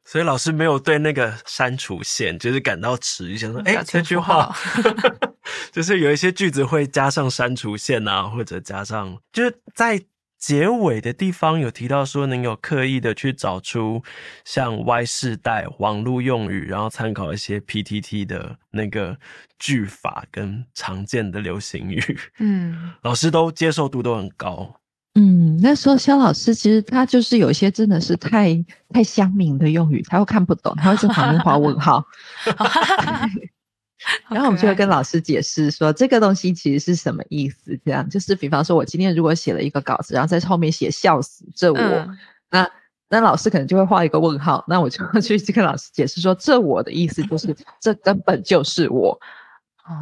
[0.04, 4.54] 所以老师没有对那个删除线就是感到迟疑，想说，哎，这句话
[5.72, 10.00] 就是有一些句子会加上删除线啊，或者加上就是在
[10.38, 14.02] 结尾的地方有提到说，您有刻意的去找出
[14.44, 19.16] 像 Y 世代网络用语，然后参考一些 PTT 的那个
[19.58, 24.80] 句法跟常见的流行语，嗯，老师都接受度都很高。
[25.16, 28.52] 嗯，那时候肖老师其实他就是有一些真的是太
[28.90, 32.04] 太乡民的用语，他会看不懂，他会在旁边画问号。
[34.28, 37.78] 然后我们就会跟老师解释说，这个东西其实是什么意思？
[37.84, 42.18] 这样就是，比方说，我今天如果写了一个稿子，然后在后面写“笑死这我”，嗯、
[42.50, 42.68] 那
[43.08, 49.18] 那老师可能就会画一个问号，那我就会去跟老师解释说，这我的意思就是，这根本就是我。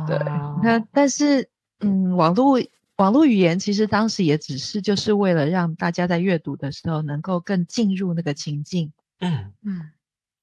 [0.06, 0.18] 对，
[0.62, 1.46] 那但是，
[1.80, 2.58] 嗯，网络。
[2.96, 8.92] 网络语言其实当时也只是就是为了让大家在阅读的时候能够更进入那个情境。
[9.20, 9.90] 嗯嗯，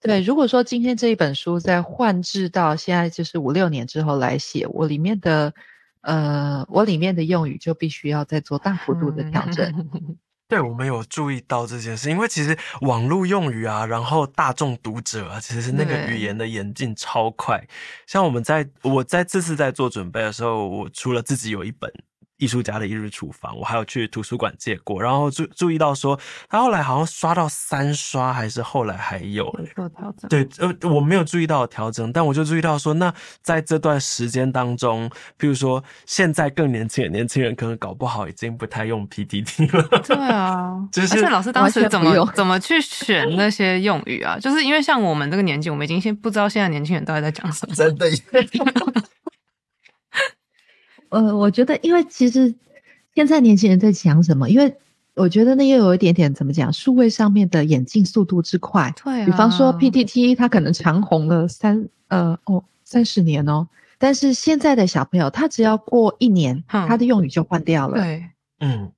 [0.01, 0.21] 对。
[0.21, 5.53] 如果说今天这一本书在换置到现在，就是五六年之后来写，我里面的
[6.01, 9.89] 呃，我里面的用语就必须要再做大幅度的调整。
[9.93, 10.17] 嗯
[10.49, 17.63] 对，我们有注意到这件事，因为其实网络用语啊，然后大众读者啊，其实那个语言的演进超快。
[18.07, 21.93] 像我们在我在这次在做准备的时候，我除了自己有一本。
[22.39, 30.27] 艺术家的一日厨房，我还有去图书馆借过，然后注注意到说，他后来好像刷到三刷，还是后来还有做调整？
[30.29, 39.83] 对，呃，我没有注意到调整，但我就注意到说，那在这段时间当中，譬如说现在更年轻的年轻人，可能搞不好已经不太用 PPT 了。
[40.03, 44.39] 对啊， 就是而且老师当时怎么怎么去选那些用语啊？
[44.39, 47.75] 就是因为像我们这个年纪，我们已经先不知道现在年轻人到底在讲什么。
[47.75, 48.07] 真的。
[51.09, 52.53] 呃，我觉得，因为其实
[53.15, 54.49] 现在年轻人在想什么？
[54.49, 54.75] 因为
[55.15, 58.93] 我觉得那又有一点点怎么讲，数位上面的演进速度之快。
[59.03, 59.25] 对啊。
[59.25, 63.67] 比方说 PPT，它可能长红了三呃哦三十年哦，
[63.97, 67.97] 但是现在的小朋友，他只要过一年，嗯、他的用语就换掉了。
[67.97, 68.23] 对，
[68.59, 68.91] 嗯。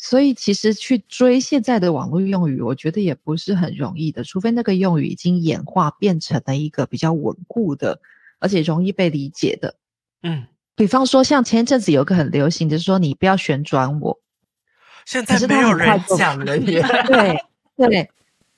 [0.00, 8.00] 所以其实去追现在的网络用语，我觉得也不是很容易的，除非那个用语已经演化变成了一个比较稳固的，
[8.38, 9.74] 而且容易被理解的。
[10.22, 10.46] 嗯。
[10.78, 14.18] 比方说，像前一阵子有个很流行的，就是说你不要旋转我。
[15.04, 16.80] 现在没有人讲了 耶。
[17.06, 17.44] 对
[17.76, 18.10] 对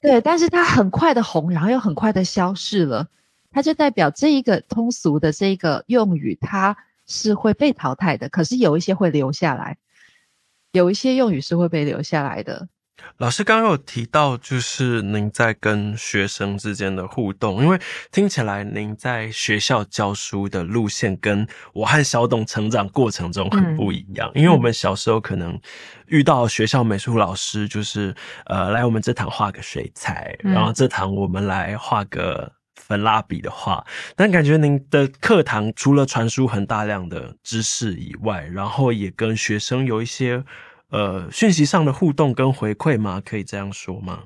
[0.02, 3.08] 对，但是它很快的红，然后又很快的消逝了。
[3.50, 8.28] 它就代表这一个通俗的这个用语，它是会被淘汰的。
[8.28, 9.78] 可是有一些会留下来，
[10.72, 12.68] 有一些用语是会被留下来的。
[13.18, 17.78] 老师刚刚有提到，就是您在跟学生之间的互动，因为
[18.10, 24.30] 听起来您在学校教书的路线跟我和小董成长过程中很不一样。
[24.34, 25.60] 嗯、因为我们小时候可能
[26.06, 28.14] 遇到学校美术老师，就是
[28.46, 33.84] 呃，来我们这堂画个水彩，嗯、然后这堂我们来画个粉蜡笔的画。
[34.16, 40.42] 但感觉您的课堂除了传输很大量的知识以外，然后也跟学生有一些。
[40.90, 43.22] 呃，讯息上的互动跟回馈吗？
[43.24, 44.24] 可以这样说吗？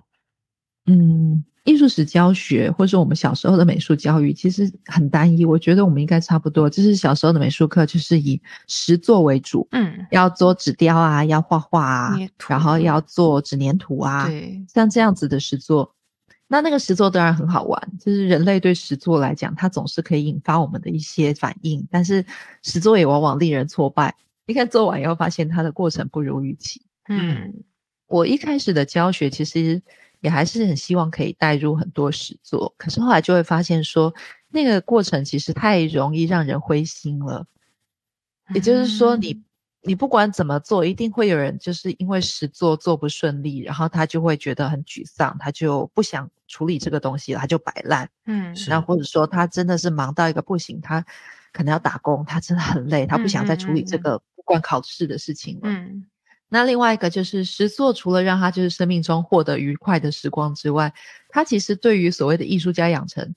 [0.87, 5.45] 嗯，艺术史教学或者我们小时候的美术教育其实很单一。
[5.45, 15.95] 我觉得我们应该差不多，就是小时候的美术课就是以实作为主，嗯，要做纸雕啊，要画画啊，然后要做纸粘土啊，对，像这样子的实作。
[16.47, 22.25] 那那个实作当然很好玩，就是人类对实作来讲，它总是可以引发我们的一些反应，但是
[22.63, 24.15] 实作也往往令人挫败。
[24.47, 26.83] 你看做完以后，发现它的过程不如预期。
[27.09, 27.65] 嗯，
[28.07, 29.83] 我一开始的教学其实
[30.21, 34.15] 也还是很希望可以带入很多实作，可是后来就会发现说，
[34.51, 37.47] 那个过程其实太容易让人灰心了。
[38.55, 39.43] 也就是说你，你
[39.83, 48.09] 你不管怎么做，一定会有人就是因为实作做不顺利，然后他就会觉得很沮丧，他就不想处理这个东西了，他就摆烂。
[48.27, 51.05] 嗯，那或者说他真的是忙到一个不行，他
[51.53, 54.23] 可能要打工，他真的很累，他不想再处理这个。
[54.45, 55.61] 嗯嗯嗯关考试的事情了。
[55.65, 56.07] 嗯，
[56.49, 60.93] 那另外一个就是诗作，除了让他就是生命中获得愉快的时光之外，
[61.29, 63.35] 他其实对于所谓的艺术家养成，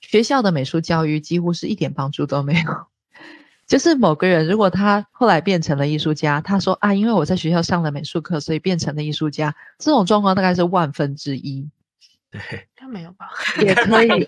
[0.00, 2.86] 学校的美术教育几乎是一点帮助都没有。
[3.66, 9.54] 就是某个人如果他后来变成了艺术家，他说啊，因为我在学校上了美术课，所以变成了艺术家。
[9.78, 11.68] 这种状况大概是万分之一。
[12.30, 12.40] 对，
[12.74, 13.30] 他没有吧？
[13.62, 14.10] 也可以。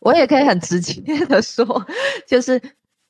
[0.00, 1.86] 我也可以很直接的说，
[2.26, 2.60] 就是。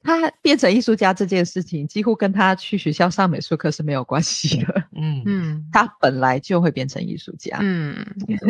[0.05, 4.85] 他变成艺术家这件事情，几乎跟他去学校上美术课是没有关系的。
[4.97, 7.59] 嗯嗯， 他本来就会变成艺术家。
[7.61, 7.97] 嗯，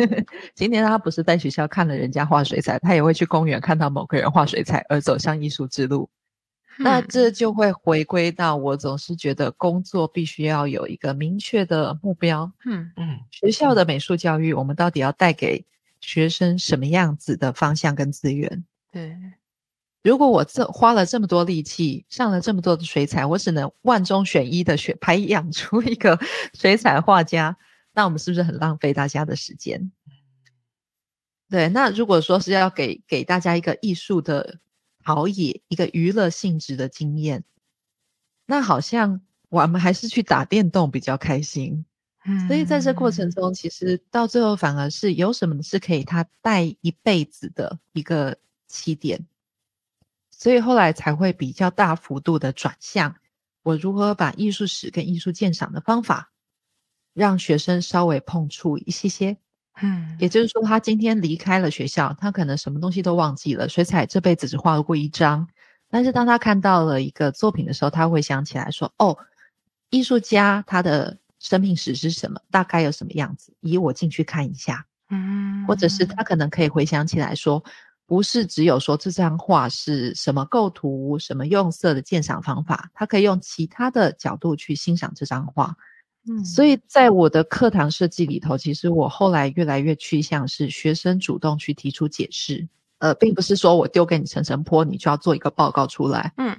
[0.55, 6.09] 今天他不是在学校看了人家画水彩，他也会去公园看到某个人画水彩而走向艺术之路。
[6.79, 12.51] 嗯、那这就会回归到我总是觉得工作必须要有一个明确的目标。
[12.65, 15.63] 嗯嗯，学校的美术教育，我们到底要带给
[16.01, 18.65] 学生什么样子的方向跟资源？
[18.91, 19.15] 对。
[20.03, 26.19] 如果我这花了这么多力气，上了这么多的水彩，我只能万中选一的选培养出一个
[26.53, 27.57] 水彩画家，
[27.93, 29.91] 那我们是不是很浪费大家的时间？
[31.49, 34.59] 对，那如果说是要给给大家一个艺术的
[35.03, 37.45] 陶冶，一个娱乐性质的经验，
[38.45, 41.85] 那好像我们还是去打电动比较开心。
[42.25, 48.37] 嗯，所以在这过程中，其实到最后反而是有什么是可以他带一辈子的一个
[48.67, 49.25] 起点。
[50.37, 53.15] 所以后来才会比较大幅度的转向，
[53.63, 56.31] 我如何把艺术史跟艺术鉴赏的方法，
[57.13, 59.37] 让学生稍微碰触一些些。
[59.81, 65.47] 嗯，也就是说，他今天离开了学校，他可能什么东西都忘记了，水彩这辈子只画过一张，
[65.89, 69.17] 但是当他看到了一个作品的时候，他会想起来说：“哦，
[69.89, 72.39] 艺术家他的生命史是什么？
[72.51, 73.53] 大概有什么样子？
[73.61, 77.63] 以我进去看一下。”嗯，或者是他可能可以回想起来说，
[78.05, 85.75] 不是只有说这张画是什么构图、什么用色的鉴赏方法，他可以用其他的角度去欣赏这张画。
[86.27, 92.67] 嗯，所以在我的课堂设计里头，其实我后来越来越趋向是学生主动去提出解释。
[92.99, 96.57] 呃，并不是说我丢给你陈澄波，你就要做一个报告出来，嗯，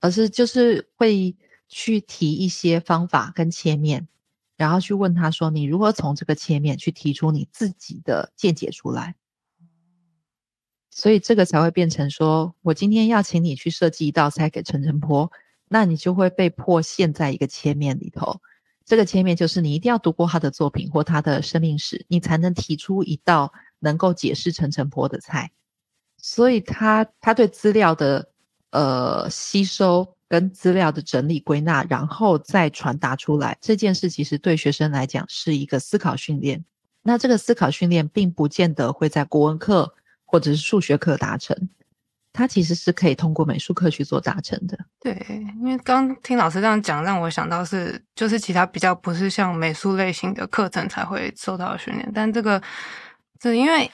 [0.00, 1.34] 而是就是会
[1.68, 4.06] 去提一些方法跟切面，
[4.58, 9.14] 然后去问他说，你如何从这个切面去提出你自己的见解出来，
[10.98, 15.30] 所以这个才会变成说我今天要请你去设计一道菜给陈澄波，
[15.68, 18.40] 那你就会被迫陷在一个切面里头，
[18.84, 25.52] 这个切面就是你一定要读过他的作品或他的生命史，你才能提出一道能够解释陈澄波的菜。
[26.16, 28.28] 所以他他对资料的
[28.70, 36.64] 呃吸收跟资料的整理归纳，然后再传达出来这件事，其实对学生来讲是一个思考训练。
[37.02, 39.94] 那这个思考训练并不见得会在国文课
[40.30, 41.56] 或者是数学课达成，
[42.32, 44.78] 它其实是可以通过美术课去做达成的。
[45.00, 45.16] 对，
[45.60, 52.62] 因为刚听老师这样讲，让我想到是就是其他比较不是像美术类型的课程才会受到训练，但这个
[53.40, 53.90] 是因为。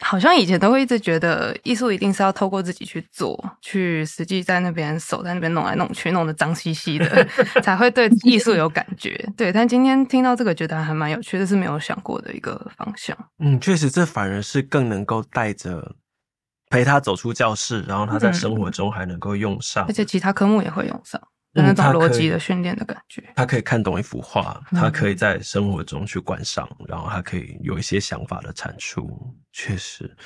[0.00, 7.26] 好像以前都会一直觉得艺术一定是要透过自己去做，去实际在那边手在那边弄来弄去，弄得脏兮兮的，
[7.62, 9.28] 才会对艺术有感觉。
[9.36, 13.16] 对，但今天听到这个，觉得还蛮有趣这，是没有想过的一个方向。
[13.40, 15.96] 嗯，确实，这反而是更能够带着
[16.70, 21.20] 陪他走出教室，然后他在生活中还能够用上，而且其他科目也会用上。
[21.52, 29.10] 那种逻辑的训练的感觉，他可以看懂一幅画，他可以在生活中去观赏，嗯、然后他可以有一些想法的产出。
[29.52, 30.16] 确实，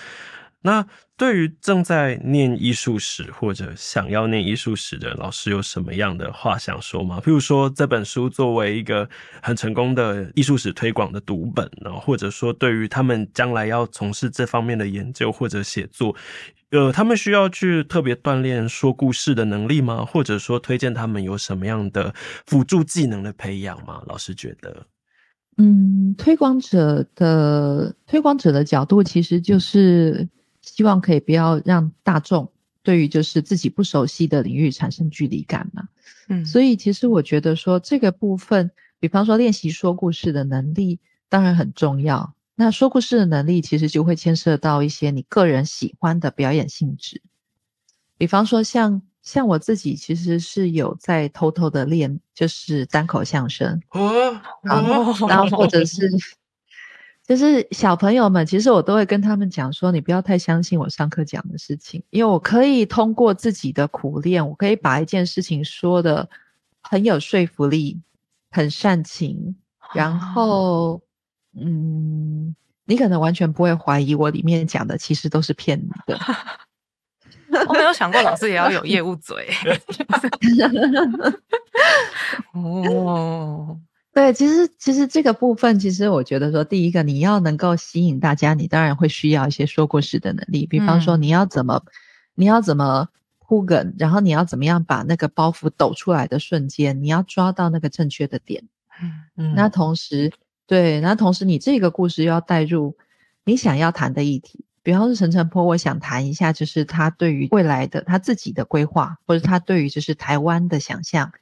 [0.62, 0.86] 那
[1.16, 7.20] 对于正在念艺术史或者想要念艺术史的老师，有什么样的话想说吗？
[7.20, 9.08] 譬如说，这本书作为一个
[9.42, 16.16] 很成功的艺术史推广的读本，然后或者说，对于他们将来要从事这方面的研究或者写作。
[16.70, 20.04] 呃，他们需要去特别锻炼说故事的能力吗？
[20.04, 22.14] 或者说，推荐他们有什么样的
[22.46, 24.02] 辅助技能的培养吗？
[24.06, 24.86] 老师觉得，
[25.58, 30.26] 嗯，推广者的推广者的角度，其实就是
[30.62, 32.50] 希望可以不要让大众
[32.82, 35.88] 对于就是自己不熟悉的领域产生距离感嘛。
[36.28, 42.34] 嗯，所以其实我觉得说这个部分，比方说练习说故事的能力，当然很重要。
[42.54, 47.22] 那说故事的能力，其实就会牵涉到一些你个人喜欢的表演性质。
[48.16, 53.80] 比方说像，像像我自己，其实是有在偷偷的练，就是单口相声。
[53.90, 56.08] 哦，然后，然后或者是，
[57.32, 66.28] 就是小朋友们，其实我都会跟他们讲说，你不要太相信我上课讲的事情，因为我可以通过自己的苦练，我可以把一件事情说的
[66.82, 67.98] 很有说服力，
[68.50, 69.56] 很煽情，
[69.94, 71.00] 然后。
[71.54, 72.56] 嗯，
[72.86, 76.18] 你可能完全不会怀疑我里面讲的其实都是骗你的。
[77.68, 79.50] 我没有想过老师也要有业务嘴。
[82.54, 83.78] 哦，
[84.12, 90.66] 对，其实其实这个部分，其实我觉得说，第一个你要能够吸引大家，你当然会需要一些说故事的能力。
[90.66, 91.90] 比方说，你要怎么，嗯、
[92.34, 93.08] 你要怎么
[93.38, 98.64] 铺梗，然后你要怎么样把那个包袱抖出来的瞬间，你要抓到那个正确的点。
[99.02, 100.32] 嗯嗯，那同时。
[100.64, 102.96] 对，那同时你这个故事又要带入
[103.44, 111.32] 你想要谈的议题，比方说陈澄波，我想谈一下，就是他对于未来的他自己的规划，或者他对于就是台湾的想象，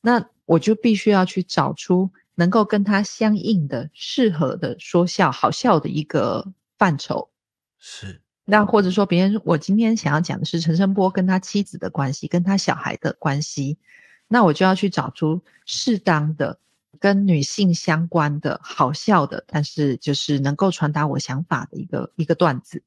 [0.00, 7.28] 那我就必须要去找出能够跟他相应的、适合的说笑、好笑的一个范畴。
[7.78, 13.76] 是，那或者说别人，我今天想要讲的是陈升波跟他妻子的关系，跟他小孩的关系，
[14.26, 16.58] 那我就要去找出适当的。
[16.98, 22.82] 跟女性相关的好笑的，但是就是能够传达我想法的一个一个段子。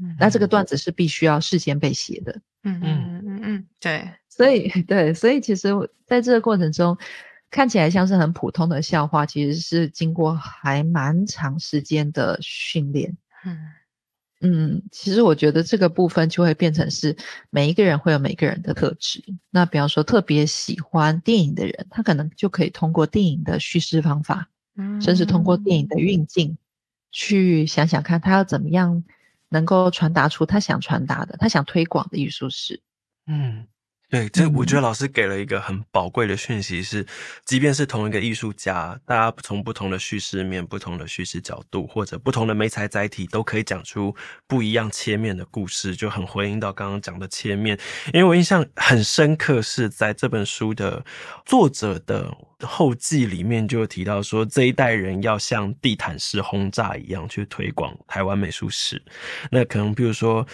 [0.00, 2.40] 嗯，那这个段子是必须要事先被写的。
[2.64, 4.08] 嗯嗯嗯嗯，对。
[4.28, 5.68] 所以对，所以其实
[6.06, 6.96] 在这个过程中，
[7.50, 13.16] 看起来像是很普通的笑话，其实是经过还蛮长时间的训练。
[13.44, 13.58] 嗯。
[14.42, 17.16] 嗯，其实我觉得这个部分就会变成是
[17.48, 19.24] 每一个人会有每个人的特质。
[19.48, 26.58] 那比方说特别喜欢电影的人，他可能就可以通过电影的叙事方法，嗯，甚至通过电影的运镜，
[27.10, 29.02] 去想想看他要怎么样
[29.48, 32.82] 能够传达出他想传达的、他想推广的艺术史。
[33.26, 33.66] 嗯，
[34.08, 37.06] 对，这我觉得老师给了一个很宝贵的讯息是，是
[37.44, 44.14] 即便是同一个艺术家，大家从不同的叙事面、不同的叙事角度，或者不同的媒材载体，都可以讲出
[44.46, 47.76] 不一样切面的故事，就很回应到刚刚讲的切面。
[48.14, 51.04] 因为我印象很深刻，是在这本书的
[51.44, 59.02] 作者的后记里面就提到说，这一代人要像地毯式轰炸一样去推广台湾美术史。
[59.50, 60.46] 那可能比如说。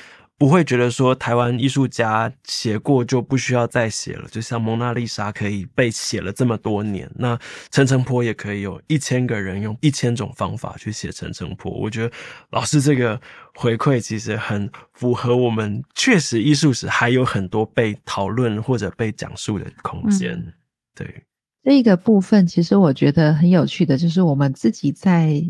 [0.43, 7.39] 不会觉得说台湾艺术家写过就不需要再写了，就像蒙娜丽莎可以被写了这么多年，那
[7.71, 11.71] 陈澄波也可以有一千个人用一千种方法去写陈澄波。
[11.71, 12.13] 我觉得
[12.51, 13.21] 老师这个
[13.55, 20.33] 回馈其实很符合我们，确实艺术史还有很多被讨论或者被讲述的空间。
[20.33, 20.53] 嗯、
[20.97, 21.23] 对，
[21.63, 25.41] 这个部分其实我觉得很有趣的，就是我们自己在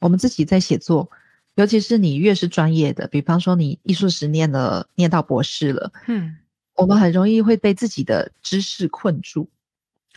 [0.00, 1.10] 我们自己在写作。
[1.58, 6.36] 尤其是你越是专业的，比方说你艺术史念了念到博士了，嗯，
[6.76, 9.50] 我们很容易会被自己的知识困住，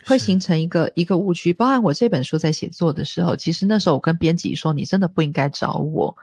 [0.06, 1.52] 会形成一个一个误区。
[1.52, 6.16] 包含我这本书在写作的时候，其实那时候我跟编辑说，你真的不应该找我，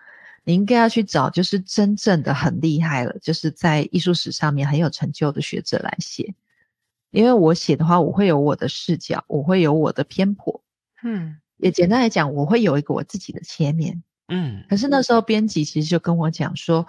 [0.46, 6.34] 你应该要去找就是真正的很厉害了，就是在艺术史上面很有成就的学者来写，
[7.12, 10.64] 因为我写的话，我会有我的视角，我会有我的偏颇，
[11.04, 14.02] 嗯，也简单来讲，我会有一个我自己的切面。
[14.30, 16.86] 嗯，可是那时候编辑其实就跟我讲说，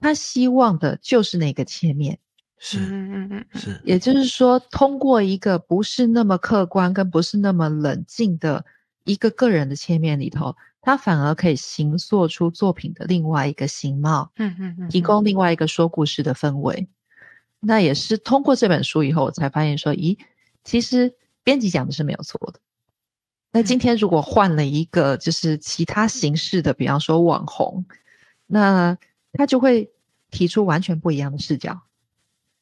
[0.00, 2.18] 他希望的就是那个切面，
[2.58, 8.64] 是，嗯嗯嗯，是，也就是说，通过一个不是那么客观跟不是那么冷静的
[9.04, 16.88] 一个个人的切面里头，他反而可以形塑出作品的另外一个形貌，嗯嗯嗯，提供另外一个说故事的氛围。
[17.60, 20.18] 那也是通过这本书以后，我才发现说，咦，
[20.64, 21.14] 其实
[21.44, 22.58] 编辑讲的是没有错的。
[23.52, 27.84] 那今天如果换了一个就是其他形式的，比方说网红，
[28.46, 28.96] 那
[29.34, 29.90] 他就会
[30.30, 31.82] 提出完全不一样的视角。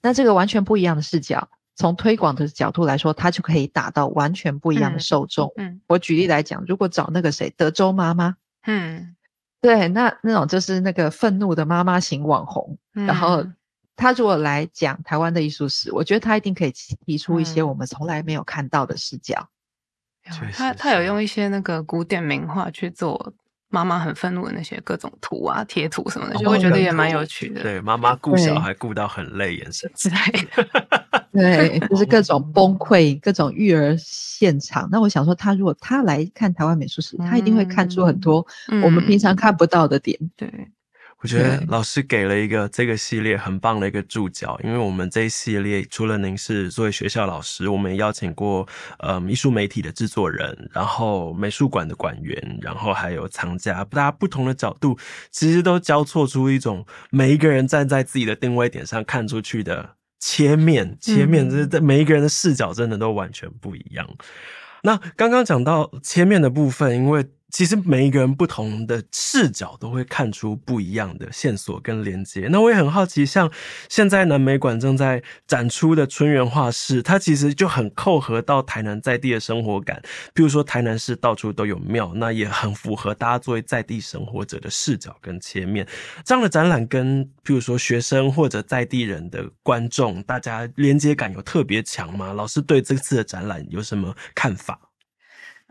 [0.03, 5.53] 那这个完全不一样的视角，从推广的角度来说，他就可以打到完全不一样的受众。
[5.57, 8.35] 嗯，嗯，我举例来讲，如果找那个谁，德州妈妈，
[8.65, 9.15] 嗯，
[9.61, 13.47] 对，那那种就是那个愤怒的妈妈型网红，嗯，然后
[13.95, 16.73] 他如果来讲台湾的艺术史，我觉得他一定可以
[17.07, 19.49] 提出一些我们从来没有看到的视角。
[20.53, 23.33] 他他有用一些那个古典名画去做
[23.69, 27.63] 妈妈很愤怒的那些各种图啊、贴图什么的，就会觉得也蛮有趣的。
[27.63, 30.17] 对，妈妈顾小孩顾到很累，眼神之类
[30.55, 30.67] 的。
[31.33, 34.89] 对， 就是各种崩溃、各种育儿现场。
[34.91, 38.45] 那我想说，他如果他来看台湾美术史，他一定会看出很多
[38.83, 40.19] 我们平常看不到的点。
[40.37, 40.53] 对。
[41.23, 48.67] 我觉得 老师给了一个这个系列很棒的一个注脚，因为我们这一系列除了您是作为学校老师，我们也邀请过
[48.99, 54.99] 呃艺术媒体的制作人，然后美术馆的馆员，然后还有藏家，大家不同的角度，
[55.31, 64.09] 其实都交错出一种每一个人站在自己的定位点上看出去的切面，切面，这这每一个人的视角真的都完全不一样。
[64.83, 67.27] 那刚刚讲到切面的部分，因为。
[67.51, 72.49] 其实每一个人不同的视角都会看出不一样的线索跟连接。
[72.51, 73.51] 那我也很好奇，像
[73.89, 80.01] 现在南美馆正在展出的春园画室，它其实就很扣合到台南在地的生活感。
[80.33, 85.87] 比如说台南市到处都有庙，那也很符合大家作为在地生活者的视角跟切面。
[86.25, 92.33] 这样的展览跟比如说学生或者在地人的观众，大家连接感有特别强吗？
[92.33, 94.90] 老师对这次的展览有什么看法？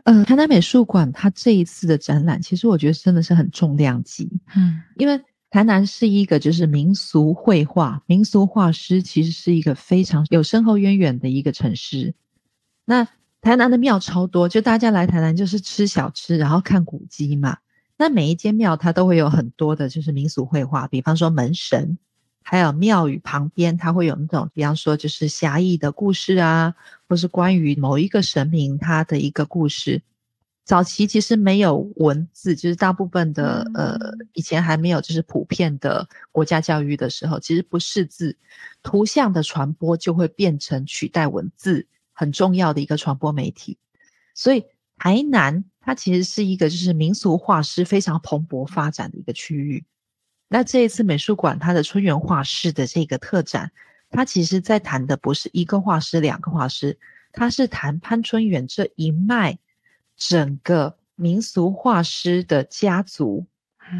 [0.04, 4.30] 嗯，台南美术馆它这一次的展览，其实我觉得真的是很重量级。
[4.56, 5.20] 嗯，因为
[5.50, 12.14] 台南是一个就是民俗绘画、民俗画师，其实是一个非常有深厚渊源的一个城市。
[12.84, 13.06] 那
[13.40, 17.58] 台南的庙超多，就大家来台南就是吃小吃，然后看古迹嘛。
[17.96, 21.98] 那每一间庙它都会有很多的就是民俗绘画，比方说门神。
[22.42, 26.74] 还有庙宇旁边，它会有那种，比方说就是侠义的故事啊，
[27.08, 30.02] 或是关于某一个神明他的一个故事。
[30.64, 33.98] 早期其实没有文字，就是大部分的呃，
[34.34, 38.36] 以前还没有就是普遍的国家教育的时候，其实不识字，
[38.82, 43.78] 图像的传播就会变成取代文字很重要的一个传播媒体。
[44.34, 44.64] 所以
[44.96, 49.84] 台南它其实是一个就是民俗画师非常蓬勃发展的一个区域。
[50.52, 53.70] 那这一次美术馆它的春园画室的这个特展，
[54.10, 56.98] 它其实在谈的不是一个画师、两个画师，
[57.32, 59.56] 它是谈潘春远这一脉
[60.16, 63.46] 整个民俗画师的家族，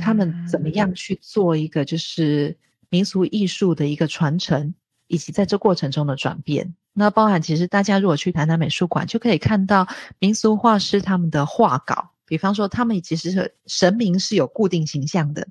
[0.02, 2.56] 他们怎么样去做一个就是
[2.88, 4.74] 民俗艺术的一个传承，
[5.06, 6.74] 以及在这过程中的转变。
[6.92, 9.86] 那包含其实大家如果去台南美术馆，就可以看到
[10.18, 15.46] 民俗画师他们的画稿，比方说他们其实是神明是有固定形象的。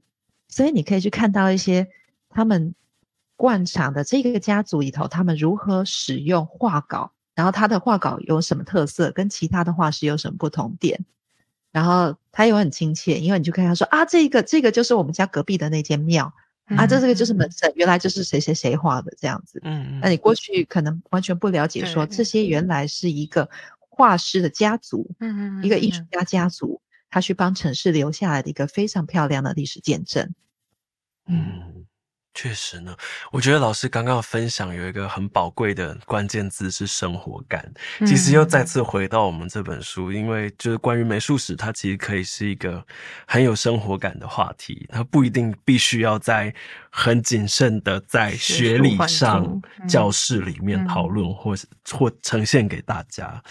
[0.49, 1.87] 所以你可以去看到一些
[2.29, 2.75] 他们
[3.37, 11.05] 惯常的这个家族里头，他们如何使用画稿，然后他的画稿有什么特色，跟其他的画师有什么不同点，
[11.71, 16.33] 然后他又很亲切，因为你就看他说啊，这个这个就是我们家隔壁的那间庙。
[16.77, 19.59] 啊，这这个就是门神，原来就是谁谁谁画的这样子。
[19.63, 26.79] 嗯，那你过去可能完全不了解，说这些原来是一个画师的家族，嗯嗯，一个艺术家家族，
[27.09, 30.33] 他去帮城市留下来的一个非常漂亮的历史见证。
[31.27, 31.85] 嗯。
[32.35, 32.95] 确实呢，
[33.31, 37.69] 我觉得老师刚刚分享有一个很宝贵的关键字是生活感。
[38.07, 42.85] 其实又再次回到我们这本书，嗯、因为就是关于美术史，它其实可以是一个
[43.27, 44.87] 很有生活感的话题。
[44.89, 46.53] 它不一定必须要在
[46.89, 53.43] 很谨慎的在学理上教室里面讨论，或是或呈现给大家。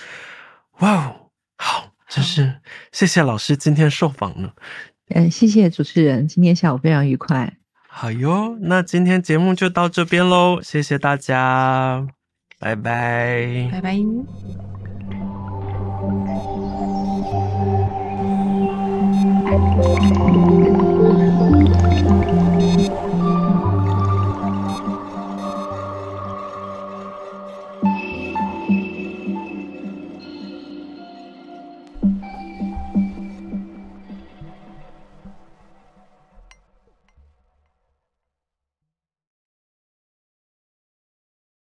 [0.78, 2.60] 哇哦，好，就是
[2.92, 4.54] 谢谢老师今天受访了
[5.14, 7.54] 嗯谢谢主持人今天下午非常愉快。
[7.88, 12.06] 好哟那今天节目就到这边喽谢谢大家
[12.58, 13.68] 拜拜。
[13.72, 13.98] 拜拜。